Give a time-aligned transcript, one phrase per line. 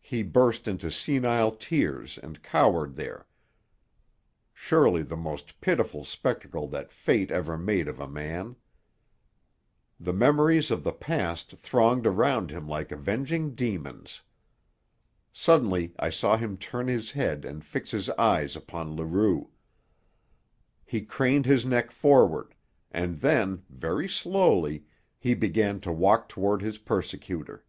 [0.00, 3.28] He burst into senile tears and cowered there,
[4.52, 8.56] surely the most pitiful spectacle that fate ever made of a man.
[10.00, 14.20] The memories of the past thronged around him like avenging demons.
[15.32, 19.50] Suddenly I saw him turn his head and fix his eyes upon Leroux.
[20.84, 22.52] He craned his neck forward;
[22.90, 24.86] and then, very slowly,
[25.20, 27.64] he began to walk toward his persecutor.